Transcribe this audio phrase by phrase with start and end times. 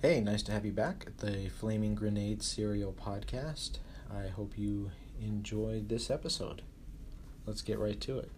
[0.00, 3.78] Hey, nice to have you back at the Flaming Grenade Serial Podcast.
[4.08, 6.62] I hope you enjoyed this episode.
[7.46, 8.30] Let's get right to it.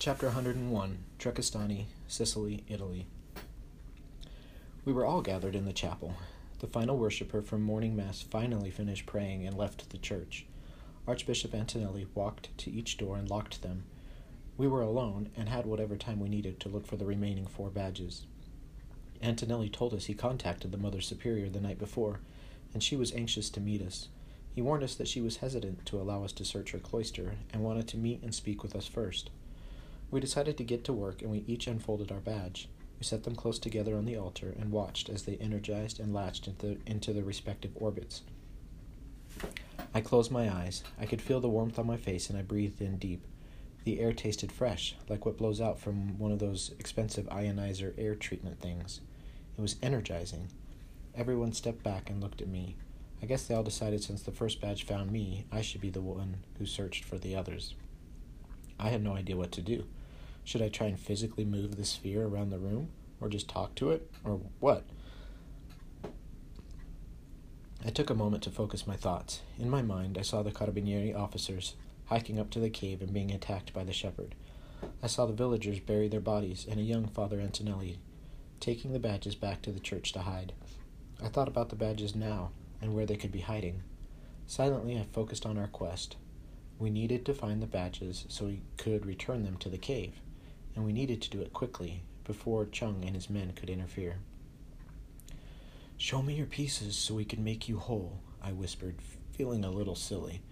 [0.00, 3.06] Chapter 101 Trecastani, Sicily, Italy.
[4.84, 6.16] We were all gathered in the chapel.
[6.58, 10.46] The final worshiper from morning mass finally finished praying and left the church.
[11.08, 13.84] Archbishop Antonelli walked to each door and locked them.
[14.58, 17.70] We were alone and had whatever time we needed to look for the remaining four
[17.70, 18.26] badges.
[19.22, 22.20] Antonelli told us he contacted the Mother Superior the night before,
[22.74, 24.08] and she was anxious to meet us.
[24.54, 27.64] He warned us that she was hesitant to allow us to search her cloister and
[27.64, 29.30] wanted to meet and speak with us first.
[30.10, 32.68] We decided to get to work and we each unfolded our badge.
[33.00, 36.48] We set them close together on the altar and watched as they energized and latched
[36.48, 38.20] into, into their respective orbits.
[39.98, 40.84] I closed my eyes.
[41.00, 43.26] I could feel the warmth on my face, and I breathed in deep.
[43.82, 48.14] The air tasted fresh, like what blows out from one of those expensive ionizer air
[48.14, 49.00] treatment things.
[49.58, 50.50] It was energizing.
[51.16, 52.76] Everyone stepped back and looked at me.
[53.20, 56.00] I guess they all decided since the first badge found me, I should be the
[56.00, 57.74] one who searched for the others.
[58.78, 59.84] I had no idea what to do.
[60.44, 63.90] Should I try and physically move the sphere around the room, or just talk to
[63.90, 64.84] it, or what?
[67.84, 69.40] I took a moment to focus my thoughts.
[69.58, 71.74] In my mind, I saw the Carabinieri officers
[72.06, 74.34] hiking up to the cave and being attacked by the shepherd.
[75.02, 78.00] I saw the villagers bury their bodies and a young Father Antonelli
[78.60, 80.52] taking the badges back to the church to hide.
[81.22, 82.50] I thought about the badges now
[82.80, 83.82] and where they could be hiding.
[84.46, 86.16] Silently, I focused on our quest.
[86.78, 90.20] We needed to find the badges so we could return them to the cave,
[90.74, 94.18] and we needed to do it quickly before Chung and his men could interfere.
[96.00, 98.94] Show me your pieces so we can make you whole, I whispered,
[99.32, 100.42] feeling a little silly.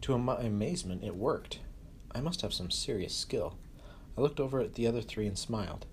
[0.00, 1.60] To my amazement, it worked.
[2.12, 3.56] I must have some serious skill.
[4.18, 5.86] I looked over at the other three and smiled.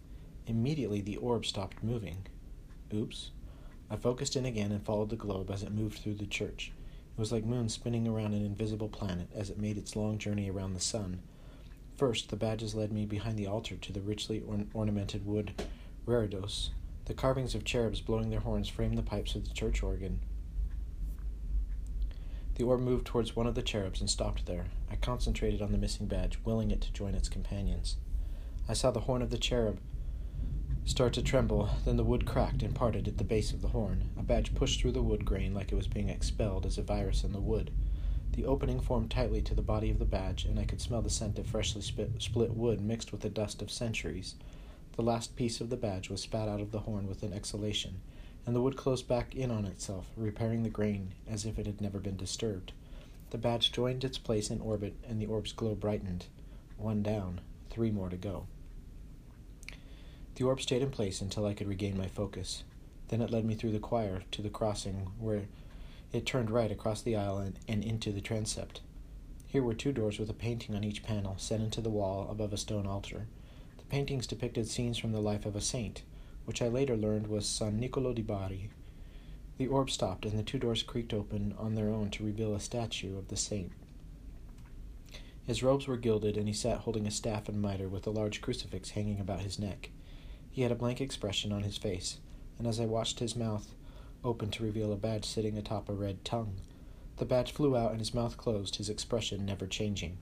[0.47, 2.25] Immediately, the orb stopped moving.
[2.91, 3.29] Oops.
[3.91, 6.71] I focused in again and followed the globe as it moved through the church.
[7.15, 10.49] It was like moon spinning around an invisible planet as it made its long journey
[10.49, 11.21] around the sun.
[11.95, 15.53] First, the badges led me behind the altar to the richly or- ornamented wood
[16.07, 16.71] reredos
[17.09, 20.19] the carvings of cherubs blowing their horns framed the pipes of the church organ.
[22.53, 24.67] The orb moved towards one of the cherubs and stopped there.
[24.91, 27.95] I concentrated on the missing badge, willing it to join its companions.
[28.67, 29.79] I saw the horn of the cherub
[30.85, 34.11] start to tremble, then the wood cracked and parted at the base of the horn.
[34.15, 37.23] A badge pushed through the wood grain like it was being expelled as a virus
[37.23, 37.71] in the wood.
[38.33, 41.09] The opening formed tightly to the body of the badge, and I could smell the
[41.09, 44.35] scent of freshly split wood mixed with the dust of centuries.
[44.95, 48.01] The last piece of the badge was spat out of the horn with an exhalation,
[48.45, 51.79] and the wood closed back in on itself, repairing the grain as if it had
[51.79, 52.73] never been disturbed.
[53.29, 56.25] The badge joined its place in orbit, and the orb's glow brightened.
[56.77, 58.47] One down, three more to go.
[60.35, 62.63] The orb stayed in place until I could regain my focus.
[63.09, 65.43] Then it led me through the choir to the crossing, where
[66.11, 68.81] it turned right across the aisle and, and into the transept.
[69.47, 72.51] Here were two doors with a painting on each panel, set into the wall above
[72.51, 73.27] a stone altar
[73.89, 76.03] paintings depicted scenes from the life of a saint,
[76.45, 78.69] which I later learned was San Nicolo di Bari.
[79.57, 82.59] The orb stopped, and the two doors creaked open on their own to reveal a
[82.59, 83.71] statue of the saint.
[85.45, 88.39] His robes were gilded, and he sat holding a staff and mitre with a large
[88.39, 89.89] crucifix hanging about his neck.
[90.51, 92.19] He had a blank expression on his face,
[92.57, 93.73] and as I watched his mouth
[94.23, 96.57] open to reveal a badge sitting atop a red tongue,
[97.17, 100.19] the badge flew out and his mouth closed, his expression never changing.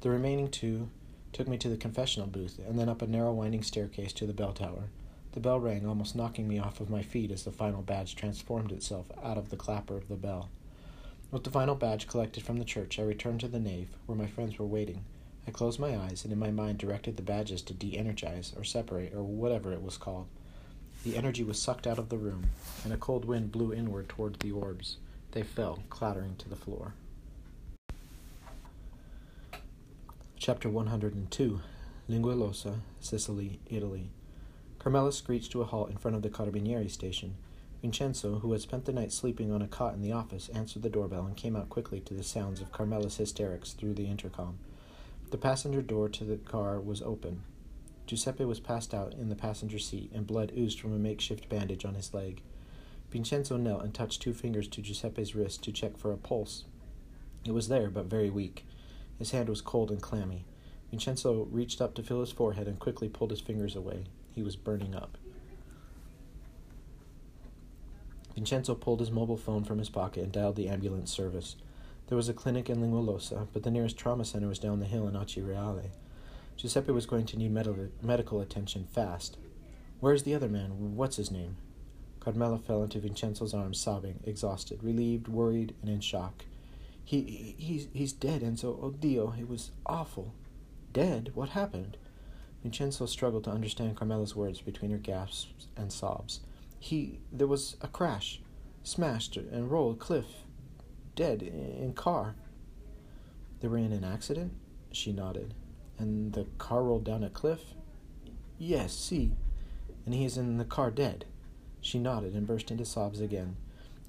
[0.00, 0.88] The remaining two
[1.34, 4.32] took me to the confessional booth, and then up a narrow winding staircase to the
[4.32, 4.88] bell tower.
[5.32, 8.70] The bell rang, almost knocking me off of my feet as the final badge transformed
[8.70, 10.48] itself out of the clapper of the bell.
[11.32, 14.28] With the final badge collected from the church, I returned to the nave, where my
[14.28, 15.04] friends were waiting.
[15.48, 18.62] I closed my eyes and in my mind directed the badges to de energize, or
[18.62, 20.28] separate, or whatever it was called.
[21.02, 22.50] The energy was sucked out of the room,
[22.84, 24.98] and a cold wind blew inward toward the orbs.
[25.32, 26.94] They fell, clattering to the floor.
[30.46, 31.60] Chapter 102
[32.06, 34.10] Linguaglossa, Sicily, Italy.
[34.78, 37.36] Carmela screeched to a halt in front of the Carabinieri station.
[37.80, 40.90] Vincenzo, who had spent the night sleeping on a cot in the office, answered the
[40.90, 44.58] doorbell and came out quickly to the sounds of Carmela's hysterics through the intercom.
[45.30, 47.42] The passenger door to the car was open.
[48.06, 51.86] Giuseppe was passed out in the passenger seat, and blood oozed from a makeshift bandage
[51.86, 52.42] on his leg.
[53.10, 56.64] Vincenzo knelt and touched two fingers to Giuseppe's wrist to check for a pulse.
[57.46, 58.66] It was there, but very weak.
[59.18, 60.44] His hand was cold and clammy.
[60.90, 64.04] Vincenzo reached up to feel his forehead and quickly pulled his fingers away.
[64.34, 65.18] He was burning up.
[68.34, 71.56] Vincenzo pulled his mobile phone from his pocket and dialed the ambulance service.
[72.08, 75.08] There was a clinic in Linguaglossa, but the nearest trauma center was down the hill
[75.08, 75.90] in Acireale.
[76.56, 79.38] Giuseppe was going to need med- medical attention fast.
[80.00, 80.96] Where's the other man?
[80.96, 81.56] What's his name?
[82.20, 86.44] Carmela fell into Vincenzo's arms, sobbing, exhausted, relieved, worried, and in shock.
[87.04, 88.78] He, he's, he's dead, Enzo.
[88.82, 90.34] Oh, Dio, it was awful.
[90.92, 91.32] Dead?
[91.34, 91.96] What happened?
[92.62, 96.40] Vincenzo struggled to understand Carmela's words between her gasps and sobs.
[96.78, 98.40] He, there was a crash,
[98.82, 100.26] smashed and rolled cliff,
[101.14, 102.36] dead in car.
[103.60, 104.52] They were in an accident?
[104.92, 105.54] She nodded.
[105.98, 107.60] And the car rolled down a cliff?
[108.58, 109.32] Yes, see.
[110.06, 111.26] And he is in the car dead.
[111.80, 113.56] She nodded and burst into sobs again.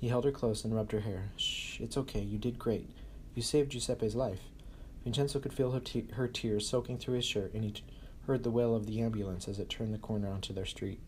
[0.06, 1.32] He held her close and rubbed her hair.
[1.36, 2.22] Shh, it's okay.
[2.22, 2.92] You did great.
[3.34, 4.42] You saved Giuseppe's life.
[5.04, 7.84] Vincenzo could feel her, te- her tears soaking through his shirt, and he t-
[8.28, 11.00] heard the wail of the ambulance as it turned the corner onto their street.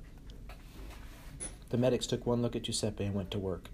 [1.70, 3.70] The medics took one look at Giuseppe and went to work.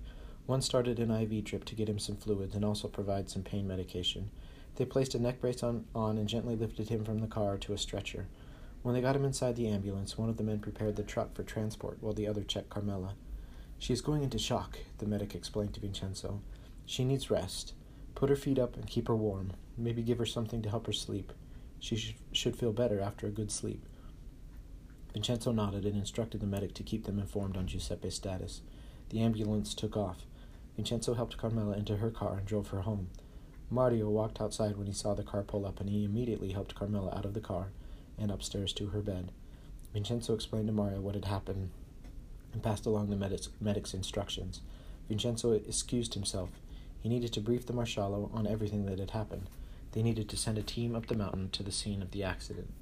[0.45, 3.65] One started an IV drip to get him some fluids and also provide some pain
[3.65, 4.29] medication.
[4.75, 7.71] They placed a neck brace on, on and gently lifted him from the car to
[7.71, 8.27] a stretcher.
[8.81, 11.43] When they got him inside the ambulance, one of the men prepared the truck for
[11.43, 13.15] transport while the other checked Carmela.
[13.83, 16.39] She is going into shock, the medic explained to Vincenzo.
[16.85, 17.73] She needs rest.
[18.15, 19.51] Put her feet up and keep her warm.
[19.77, 21.33] Maybe give her something to help her sleep.
[21.81, 23.85] She sh- should feel better after a good sleep.
[25.11, 28.61] Vincenzo nodded and instructed the medic to keep them informed on Giuseppe's status.
[29.09, 30.25] The ambulance took off.
[30.77, 33.09] Vincenzo helped Carmela into her car and drove her home.
[33.69, 37.13] Mario walked outside when he saw the car pull up, and he immediately helped Carmela
[37.13, 37.73] out of the car
[38.17, 39.33] and upstairs to her bed.
[39.91, 41.69] Vincenzo explained to Mario what had happened
[42.53, 44.61] and passed along the medic's, medic's instructions.
[45.09, 46.49] Vincenzo excused himself.
[47.01, 49.49] He needed to brief the Maresciallo on everything that had happened.
[49.91, 52.73] They needed to send a team up the mountain to the scene of the accident.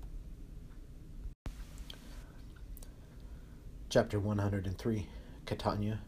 [3.90, 5.08] Chapter 103
[5.46, 6.00] Catania,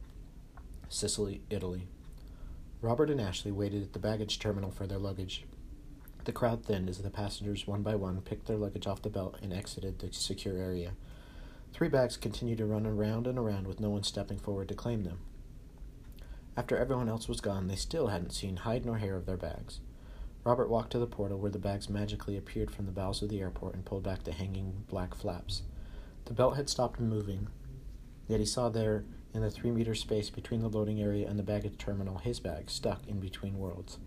[0.88, 1.88] Sicily, Italy.
[2.81, 5.44] Robert and Ashley waited at the baggage terminal for their luggage.
[6.25, 9.38] The crowd thinned as the passengers, one by one, picked their luggage off the belt
[9.42, 10.94] and exited the secure area.
[11.74, 15.04] Three bags continued to run around and around with no one stepping forward to claim
[15.04, 15.20] them.
[16.56, 19.80] After everyone else was gone, they still hadn't seen hide nor hair of their bags.
[20.44, 23.42] Robert walked to the portal where the bags magically appeared from the bowels of the
[23.42, 25.64] airport and pulled back the hanging black flaps.
[26.25, 27.48] The belt had stopped moving,
[28.28, 29.04] yet he saw there,
[29.34, 32.69] in the three meter space between the loading area and the baggage terminal, his bag
[32.69, 33.98] stuck in between worlds.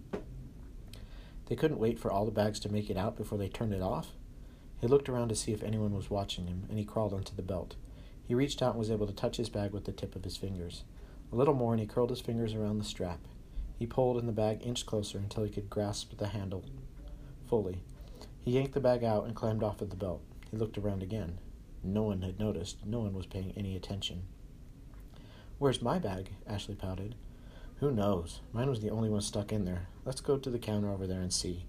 [1.47, 3.83] They couldn't wait for all the bags to make it out before they turned it
[3.83, 4.12] off.
[4.81, 7.43] He looked around to see if anyone was watching him, and he crawled onto the
[7.43, 7.76] belt.
[8.25, 10.37] He reached out and was able to touch his bag with the tip of his
[10.37, 10.84] fingers.
[11.32, 13.20] A little more, and he curled his fingers around the strap.
[13.78, 16.64] He pulled, and the bag inched closer until he could grasp the handle
[17.49, 17.82] fully.
[18.40, 20.23] He yanked the bag out and climbed off of the belt.
[20.50, 21.38] He looked around again.
[21.82, 22.84] No one had noticed.
[22.84, 24.23] No one was paying any attention.
[25.58, 26.31] Where's my bag?
[26.46, 27.14] Ashley pouted.
[27.81, 28.40] Who knows?
[28.52, 29.88] Mine was the only one stuck in there.
[30.05, 31.64] Let's go to the counter over there and see.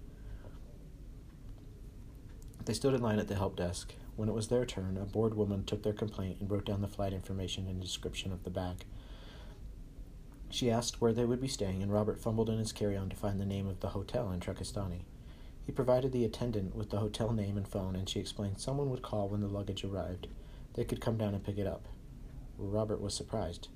[2.68, 3.94] They stood in line at the help desk.
[4.14, 6.86] When it was their turn, a bored woman took their complaint and wrote down the
[6.86, 8.84] flight information and description of the bag.
[10.50, 13.40] She asked where they would be staying, and Robert fumbled in his carry-on to find
[13.40, 15.06] the name of the hotel in Trecastani.
[15.64, 19.00] He provided the attendant with the hotel name and phone, and she explained someone would
[19.00, 20.26] call when the luggage arrived.
[20.74, 21.88] They could come down and pick it up.
[22.58, 23.68] Robert was surprised.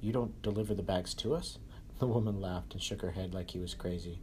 [0.00, 1.58] You don't deliver the bags to us?
[1.98, 4.20] The woman laughed and shook her head like he was crazy.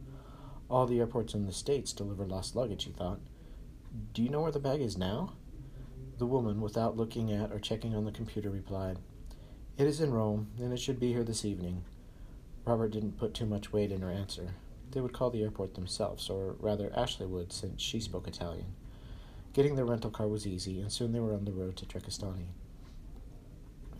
[0.70, 3.20] All the airports in the States deliver lost luggage, he thought.
[4.12, 5.34] Do you know where the bag is now?
[6.18, 8.98] The woman, without looking at or checking on the computer, replied,
[9.78, 11.84] It is in Rome, and it should be here this evening.
[12.64, 14.54] Robert didn't put too much weight in her answer.
[14.90, 18.74] They would call the airport themselves, or rather, Ashley would, since she spoke Italian.
[19.52, 22.48] Getting the rental car was easy, and soon they were on the road to Trecastani.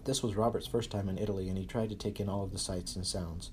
[0.05, 2.51] This was Robert's first time in Italy, and he tried to take in all of
[2.51, 3.53] the sights and sounds.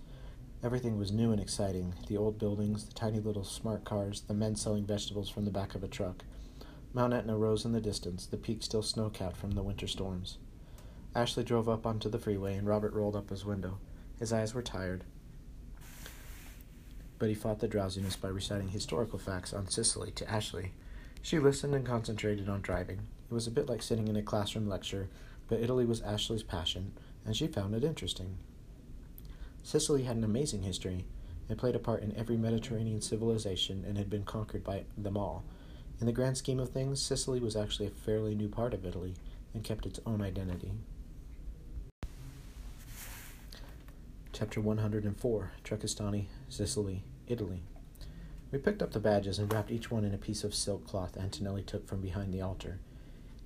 [0.63, 4.55] Everything was new and exciting the old buildings, the tiny little smart cars, the men
[4.55, 6.23] selling vegetables from the back of a truck.
[6.93, 10.37] Mount Etna rose in the distance, the peak still snow capped from the winter storms.
[11.15, 13.77] Ashley drove up onto the freeway, and Robert rolled up his window.
[14.19, 15.03] His eyes were tired,
[17.17, 20.73] but he fought the drowsiness by reciting historical facts on Sicily to Ashley.
[21.21, 23.01] She listened and concentrated on driving.
[23.29, 25.07] It was a bit like sitting in a classroom lecture,
[25.47, 26.93] but Italy was Ashley's passion,
[27.25, 28.37] and she found it interesting.
[29.63, 31.05] Sicily had an amazing history.
[31.47, 35.43] It played a part in every Mediterranean civilization and had been conquered by them all.
[36.01, 39.13] In the grand scheme of things, Sicily was actually a fairly new part of Italy
[39.53, 40.71] and kept its own identity.
[44.33, 47.61] Chapter 104 Trecastani, Sicily, Italy.
[48.51, 51.17] We picked up the badges and wrapped each one in a piece of silk cloth
[51.17, 52.79] Antonelli took from behind the altar.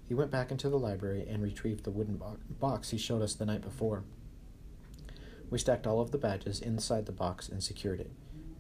[0.08, 3.34] He went back into the library and retrieved the wooden bo- box he showed us
[3.34, 4.04] the night before.
[5.50, 8.12] We stacked all of the badges inside the box and secured it.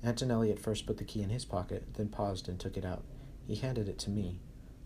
[0.03, 3.05] Antonelli at first put the key in his pocket, then paused and took it out.
[3.47, 4.39] He handed it to me.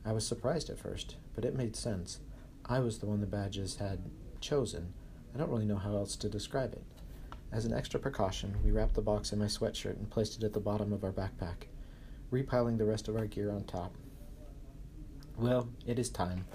[0.05, 2.19] I was surprised at first, but it made sense.
[2.65, 3.99] I was the one the badges had
[4.41, 4.93] chosen.
[5.33, 6.83] I don't really know how else to describe it.
[7.51, 10.53] As an extra precaution, we wrapped the box in my sweatshirt and placed it at
[10.53, 11.67] the bottom of our backpack,
[12.29, 13.93] repiling the rest of our gear on top.
[15.37, 16.45] Well, it is time.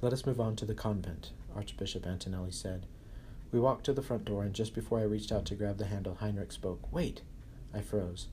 [0.00, 2.86] Let us move on to the convent, Archbishop Antonelli said.
[3.52, 5.86] We walked to the front door, and just before I reached out to grab the
[5.86, 6.92] handle, Heinrich spoke.
[6.92, 7.22] Wait!
[7.72, 8.28] I froze.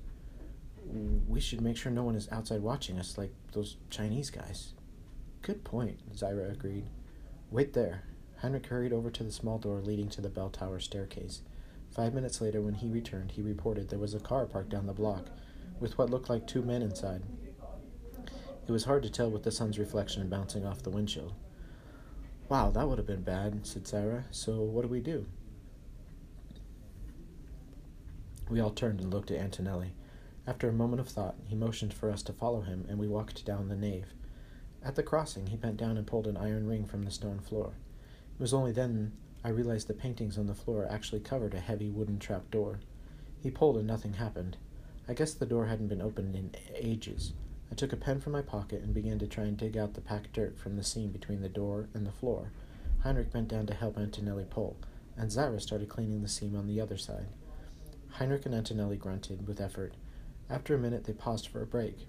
[1.28, 4.74] We should make sure no one is outside watching us like those Chinese guys.
[5.42, 6.90] Good point, Zyra agreed.
[7.52, 8.04] Wait there.
[8.38, 11.42] Heinrich hurried over to the small door leading to the bell tower staircase.
[11.94, 14.94] Five minutes later, when he returned, he reported there was a car parked down the
[14.94, 15.28] block,
[15.80, 17.22] with what looked like two men inside.
[18.68, 21.34] It was hard to tell with the sun's reflection bouncing off the windshield.
[22.48, 24.26] Wow, that would have been bad, said Sarah.
[24.32, 25.26] So what do we do?
[28.50, 29.94] We all turned and looked at Antonelli.
[30.50, 33.46] After a moment of thought, he motioned for us to follow him, and we walked
[33.46, 34.16] down the nave.
[34.82, 37.74] At the crossing, he bent down and pulled an iron ring from the stone floor.
[38.34, 39.12] It was only then
[39.44, 42.80] I realized the paintings on the floor actually covered a heavy wooden trap door.
[43.44, 44.58] He pulled and nothing happened.
[45.08, 47.34] I guess the door hadn't been opened in ages.
[47.72, 50.02] I took a pen from my pocket and began to try and dig out the
[50.02, 52.52] packed dirt from the seam between the door and the floor.
[53.02, 54.78] Heinrich bent down to help Antonelli pull,
[55.16, 57.28] and Zyra started cleaning the seam on the other side.
[58.14, 59.94] Heinrich and Antonelli grunted with effort.
[60.50, 62.08] After a minute, they paused for a break.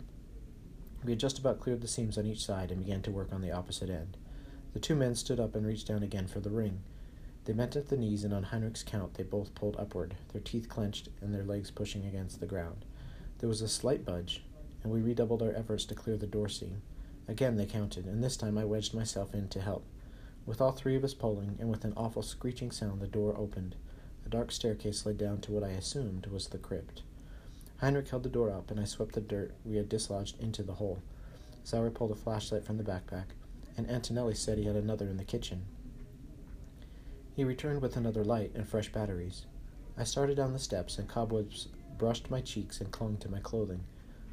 [1.05, 3.43] We had just about cleared the seams on each side and began to work on
[3.43, 4.17] the opposite end.
[4.73, 6.81] The two men stood up and reached down again for the ring.
[7.45, 10.69] They met at the knees, and on Heinrich's count, they both pulled upward, their teeth
[10.69, 12.85] clenched and their legs pushing against the ground.
[13.39, 14.43] There was a slight budge,
[14.83, 16.83] and we redoubled our efforts to clear the door seam.
[17.29, 19.85] Again they counted, and this time I wedged myself in to help.
[20.47, 23.77] With all three of us pulling, and with an awful screeching sound, the door opened.
[24.25, 27.03] A dark staircase led down to what I assumed was the crypt.
[27.81, 30.75] Heinrich held the door up, and I swept the dirt we had dislodged into the
[30.75, 31.03] hole.
[31.65, 33.35] Sauer pulled a flashlight from the backpack,
[33.77, 35.65] and Antonelli said he had another in the kitchen.
[37.35, 39.47] He returned with another light and fresh batteries.
[39.97, 43.85] I started down the steps, and cobwebs brushed my cheeks and clung to my clothing.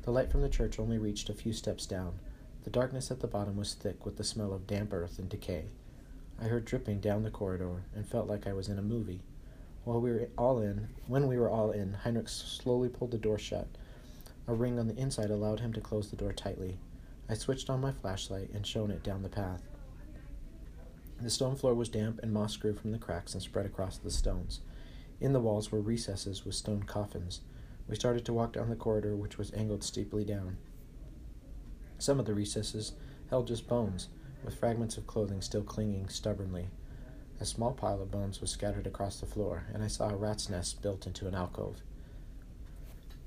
[0.01, 2.20] The light from the church only reached a few steps down.
[2.66, 5.66] The darkness at the bottom was thick with the smell of damp earth and decay.
[6.42, 9.22] I heard dripping down the corridor and felt like I was in a movie.
[9.88, 13.39] While we were all in, when we were all in, Heinrich slowly pulled the door
[13.39, 13.70] shut.
[14.46, 16.77] A ring on the inside allowed him to close the door tightly.
[17.29, 19.62] I switched on my flashlight and shone it down the path.
[21.22, 24.12] The stone floor was damp, and moss grew from the cracks and spread across the
[24.12, 24.60] stones.
[25.22, 27.39] In the walls were recesses with stone coffins.
[27.88, 30.58] We started to walk down the corridor, which was angled steeply down.
[31.98, 32.91] Some of the recesses
[33.29, 34.10] held just bones,
[34.44, 36.67] with fragments of clothing still clinging stubbornly.
[37.39, 40.50] A small pile of bones was scattered across the floor, and I saw a rat's
[40.50, 41.82] nest built into an alcove.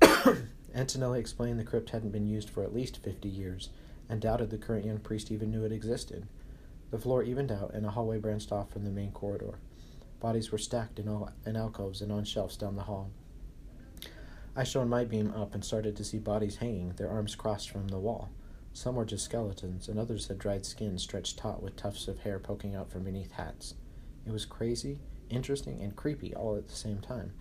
[0.75, 3.69] Antonelli explained the crypt hadn't been used for at least fifty years,
[4.09, 6.27] and doubted the current young priest even knew it existed.
[6.91, 9.61] The floor evened out, and a hallway branched off from the main corridor.
[10.19, 13.11] Bodies were stacked in, all, in alcoves and on shelves down the hall.
[14.57, 17.87] I shone my beam up and started to see bodies hanging, their arms crossed from
[17.87, 18.31] the wall.
[18.73, 22.41] Some were just skeletons, and others had dried skin stretched taut with tufts of hair
[22.41, 23.75] poking out from beneath hats.
[24.31, 27.33] It was crazy, interesting, and creepy all at the same time.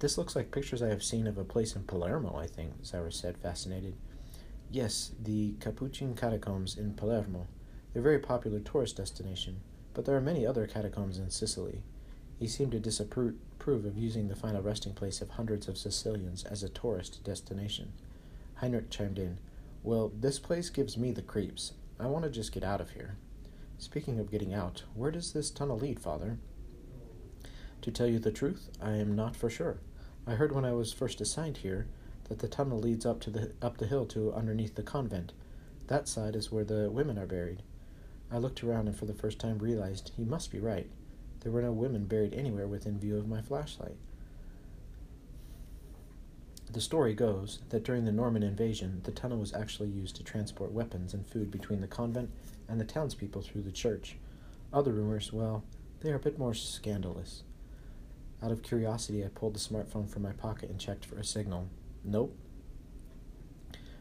[0.00, 3.12] This looks like pictures I have seen of a place in Palermo, I think, Zyra
[3.12, 3.94] said, fascinated.
[4.72, 7.46] Yes, the Capuchin catacombs in Palermo.
[7.92, 9.60] They're a very popular tourist destination,
[9.94, 11.84] but there are many other catacombs in Sicily.
[12.40, 13.36] He seemed to disapprove
[13.68, 17.92] of using the final resting place of hundreds of Sicilians as a tourist destination.
[18.56, 19.38] Heinrich chimed in,
[19.84, 21.74] Well, this place gives me the creeps.
[22.00, 23.16] I want to just get out of here.
[23.82, 26.38] Speaking of getting out, where does this tunnel lead, Father?
[27.80, 29.80] To tell you the truth, I am not for sure.
[30.24, 31.88] I heard when I was first assigned here
[32.28, 35.32] that the tunnel leads up to the up the hill to underneath the convent.
[35.88, 37.64] That side is where the women are buried.
[38.30, 40.88] I looked around and for the first time realized he must be right.
[41.40, 43.96] There were no women buried anywhere within view of my flashlight.
[46.72, 50.72] The story goes that during the Norman invasion, the tunnel was actually used to transport
[50.72, 52.30] weapons and food between the convent
[52.66, 54.16] and the townspeople through the church.
[54.72, 55.64] Other rumors, well,
[56.00, 57.42] they are a bit more scandalous.
[58.42, 61.68] Out of curiosity, I pulled the smartphone from my pocket and checked for a signal.
[62.04, 62.34] Nope.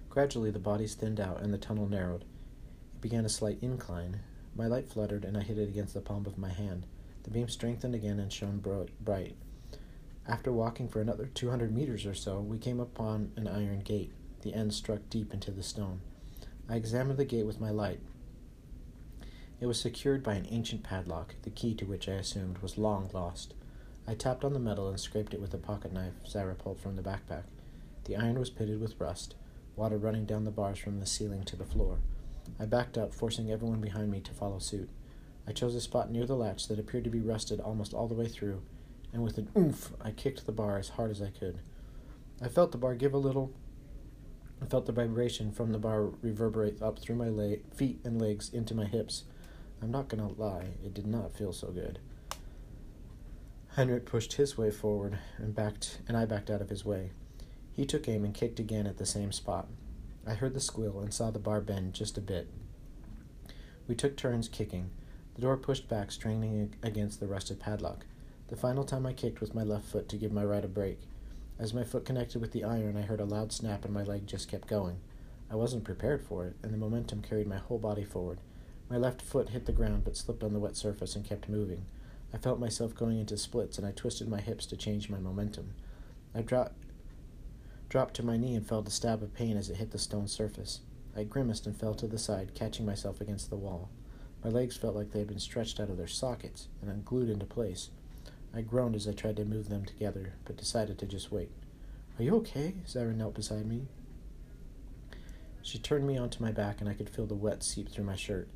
[0.10, 2.22] Gradually, the bodies thinned out and the tunnel narrowed.
[2.22, 4.22] It began a slight incline.
[4.56, 6.86] My light fluttered and I hit it against the palm of my hand.
[7.24, 9.36] The beam strengthened again and shone bright.
[10.28, 14.12] After walking for another 200 meters or so, we came upon an iron gate.
[14.42, 16.02] The end struck deep into the stone.
[16.70, 18.00] I examined the gate with my light.
[19.60, 23.10] It was secured by an ancient padlock, the key to which I assumed was long
[23.14, 23.54] lost.
[24.08, 26.96] I tapped on the metal and scraped it with a pocket knife Zara pulled from
[26.96, 27.44] the backpack.
[28.06, 29.36] The iron was pitted with rust,
[29.76, 32.00] water running down the bars from the ceiling to the floor.
[32.60, 34.90] I backed up, forcing everyone behind me to follow suit.
[35.48, 38.16] I chose a spot near the latch that appeared to be rusted almost all the
[38.16, 38.62] way through,
[39.14, 41.60] and with an oomph, I kicked the bar as hard as I could.
[42.42, 43.54] I felt the bar give a little.
[44.62, 48.76] I felt the vibration from the bar reverberate up through my feet and legs into
[48.76, 49.24] my hips.
[49.82, 52.00] I'm not gonna lie, it did not feel so good.
[53.76, 57.12] Heinrich pushed his way forward and backed, and I backed out of his way.
[57.72, 59.68] He took aim and kicked again at the same spot.
[60.28, 62.50] I heard the squeal and saw the bar bend just a bit.
[63.88, 64.92] We took turns kicking.
[65.36, 68.06] The door pushed back, straining against the rusted padlock.
[68.52, 71.00] The final time I kicked with my left foot to give my right a break.
[71.58, 74.28] As my foot connected with the iron, I heard a loud snap and my leg
[74.28, 74.98] just kept going.
[75.50, 78.40] I wasn't prepared for it, and the momentum carried my whole body forward.
[78.90, 81.86] My left foot hit the ground but slipped on the wet surface and kept moving.
[82.34, 85.74] I felt myself going into splits and I twisted my hips to change my momentum.
[86.36, 86.72] I dro-
[87.88, 90.28] dropped to my knee and felt a stab of pain as it hit the stone
[90.28, 90.82] surface.
[91.16, 93.88] I grimaced and fell to the side, catching myself against the wall.
[94.44, 97.30] My legs felt like they had been stretched out of their sockets and then glued
[97.30, 97.92] into place.
[98.54, 101.52] I groaned as I tried to move them together, but decided to just wait.
[102.20, 102.76] Are you okay?
[102.88, 103.88] Zara knelt beside me.
[105.62, 108.16] She turned me onto my back, and I could feel the wet seep through my
[108.16, 108.50] shirt.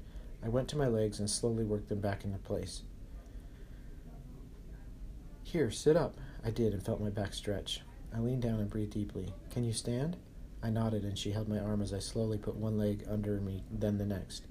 [0.44, 2.82] I went to my legs and slowly worked them back into place.
[5.44, 6.20] Here, sit up.
[6.44, 7.82] I did and felt my back stretch.
[8.14, 9.34] I leaned down and breathed deeply.
[9.50, 10.18] Can you stand?
[10.62, 13.64] I nodded, and she held my arm as I slowly put one leg under me,
[13.72, 14.44] then the next.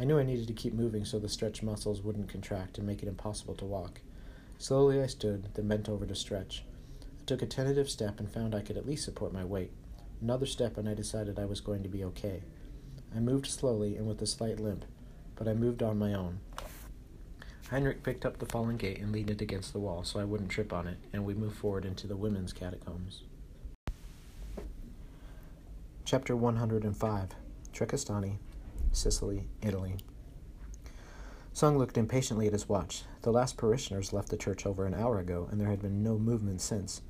[0.00, 3.02] I knew I needed to keep moving so the stretched muscles wouldn't contract and make
[3.02, 4.00] it impossible to walk.
[4.58, 6.64] Slowly I stood, then bent over to stretch.
[7.02, 9.70] I took a tentative step and found I could at least support my weight.
[10.20, 12.42] Another step, and I decided I was going to be okay.
[13.14, 14.84] I moved slowly and with a slight limp,
[15.34, 16.40] but I moved on my own.
[17.70, 20.50] Heinrich picked up the fallen gate and leaned it against the wall so I wouldn't
[20.50, 23.22] trip on it, and we moved forward into the women's catacombs.
[26.04, 27.30] Chapter 105
[27.72, 28.36] Trecastani,
[28.92, 29.96] Sicily, Italy.
[31.56, 33.04] Sung looked impatiently at his watch.
[33.22, 36.18] The last parishioners left the church over an hour ago, and there had been no
[36.18, 37.00] movement since.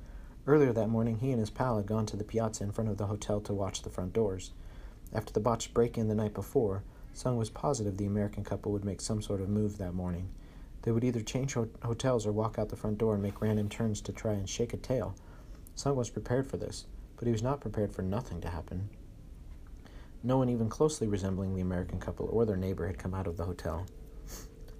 [0.47, 2.95] Earlier that morning, he and his pal had gone to the piazza in front of
[2.95, 4.53] the hotel to watch the front doors.
[5.11, 8.85] After the botched break in the night before, Sung was positive the American couple would
[8.85, 10.29] make some sort of move that morning.
[10.83, 13.67] They would either change ho- hotels or walk out the front door and make random
[13.67, 15.13] turns to try and shake a tail.
[15.75, 16.85] Sung was prepared for this,
[17.17, 18.87] but he was not prepared for nothing to happen.
[20.23, 23.35] No one even closely resembling the American couple or their neighbor had come out of
[23.35, 23.85] the hotel.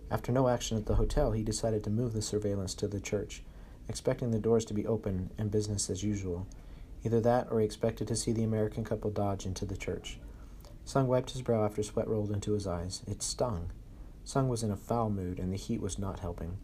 [0.10, 3.44] After no action at the hotel, he decided to move the surveillance to the church,
[3.90, 6.48] expecting the doors to be open and business as usual.
[7.04, 10.20] Either that or he expected to see the American couple dodge into the church.
[10.86, 13.04] Sung wiped his brow after sweat rolled into his eyes.
[13.06, 13.72] It stung.
[14.24, 16.58] Sung was in a foul mood, and the heat was not helping.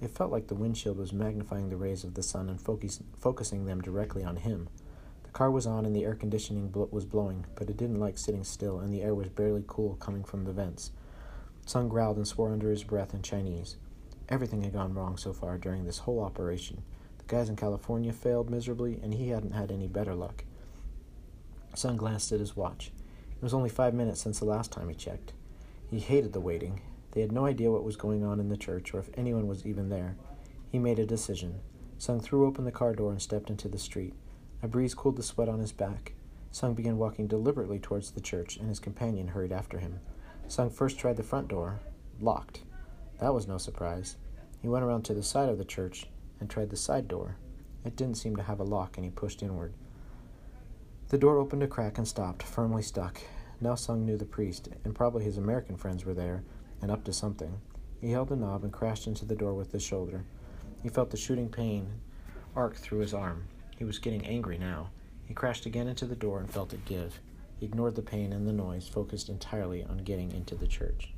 [0.00, 3.66] It felt like the windshield was magnifying the rays of the sun and focus- focusing
[3.66, 4.68] them directly on him.
[5.24, 8.18] The car was on and the air conditioning bl- was blowing, but it didn't like
[8.18, 10.92] sitting still, and the air was barely cool coming from the vents.
[11.66, 13.76] Sung growled and swore under his breath in Chinese.
[14.28, 16.82] Everything had gone wrong so far during this whole operation.
[17.18, 20.44] The guys in California failed miserably, and he hadn't had any better luck.
[21.74, 22.92] Sung glanced at his watch.
[23.30, 25.32] It was only five minutes since the last time he checked.
[25.90, 26.80] He hated the waiting.
[27.12, 29.64] They had no idea what was going on in the church or if anyone was
[29.64, 30.16] even there.
[30.70, 31.60] He made a decision.
[31.98, 34.14] Sung threw open the car door and stepped into the street.
[34.62, 36.12] A breeze cooled the sweat on his back.
[36.50, 40.00] Sung began walking deliberately towards the church, and his companion hurried after him.
[40.48, 41.80] Sung first tried the front door,
[42.20, 42.62] locked.
[43.20, 44.16] That was no surprise.
[44.60, 46.06] He went around to the side of the church
[46.40, 47.36] and tried the side door.
[47.84, 49.74] It didn't seem to have a lock, and he pushed inward.
[51.08, 53.20] The door opened a crack and stopped, firmly stuck.
[53.60, 56.44] Now Sung knew the priest, and probably his American friends were there,
[56.80, 57.60] and up to something.
[58.00, 60.24] He held the knob and crashed into the door with his shoulder.
[60.82, 61.88] He felt the shooting pain
[62.56, 63.44] arc through his arm.
[63.76, 64.90] He was getting angry now.
[65.26, 67.18] He crashed again into the door and felt it give.
[67.58, 71.14] He ignored the pain and the noise, focused entirely on getting into the church.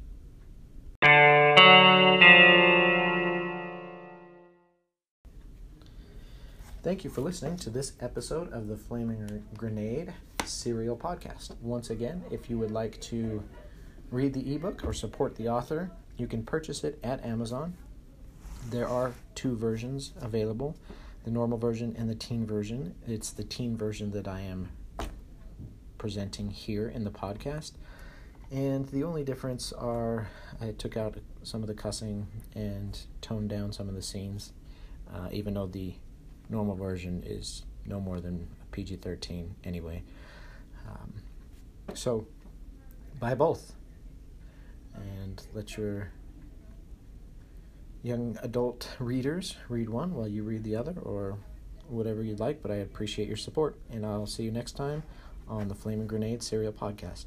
[6.82, 11.56] Thank you for listening to this episode of the Flaming Grenade Serial Podcast.
[11.60, 13.42] Once again, if you would like to
[14.12, 17.76] read the ebook or support the author, you can purchase it at Amazon.
[18.70, 20.76] There are two versions available
[21.24, 22.94] the normal version and the teen version.
[23.04, 24.68] It's the teen version that I am
[25.98, 27.72] presenting here in the podcast.
[28.50, 30.28] And the only difference are
[30.60, 34.52] I took out some of the cussing and toned down some of the scenes,
[35.12, 35.94] uh, even though the
[36.48, 40.02] normal version is no more than PG 13 anyway.
[40.88, 41.14] Um,
[41.94, 42.26] so,
[43.18, 43.72] buy both
[44.94, 46.10] and let your
[48.02, 51.38] young adult readers read one while you read the other, or
[51.88, 52.62] whatever you'd like.
[52.62, 55.02] But I appreciate your support, and I'll see you next time
[55.48, 57.26] on the Flaming Grenade Serial Podcast.